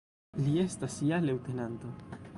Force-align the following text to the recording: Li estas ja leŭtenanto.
Li 0.45 0.55
estas 0.63 0.97
ja 1.11 1.21
leŭtenanto. 1.29 1.95